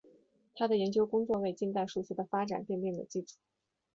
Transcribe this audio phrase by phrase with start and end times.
[0.55, 3.37] 他的研究工作为近代数学的发展奠定了基础。